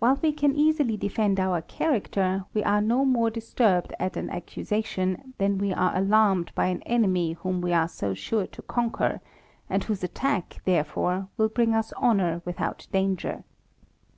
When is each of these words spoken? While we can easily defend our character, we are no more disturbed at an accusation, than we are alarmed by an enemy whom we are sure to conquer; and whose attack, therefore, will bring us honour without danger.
While 0.00 0.18
we 0.20 0.32
can 0.32 0.56
easily 0.56 0.96
defend 0.96 1.38
our 1.38 1.62
character, 1.62 2.44
we 2.52 2.64
are 2.64 2.80
no 2.80 3.04
more 3.04 3.30
disturbed 3.30 3.94
at 4.00 4.16
an 4.16 4.28
accusation, 4.28 5.32
than 5.38 5.58
we 5.58 5.72
are 5.72 5.96
alarmed 5.96 6.50
by 6.56 6.66
an 6.66 6.82
enemy 6.82 7.34
whom 7.34 7.60
we 7.60 7.72
are 7.72 7.86
sure 7.88 8.48
to 8.48 8.62
conquer; 8.62 9.20
and 9.70 9.84
whose 9.84 10.02
attack, 10.02 10.60
therefore, 10.64 11.28
will 11.36 11.50
bring 11.50 11.72
us 11.72 11.92
honour 11.92 12.42
without 12.44 12.88
danger. 12.90 13.44